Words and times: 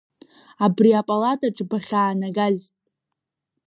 Абри 0.65 0.91
апалатаҿ 0.99 1.57
бахьаанагаз! 1.69 2.59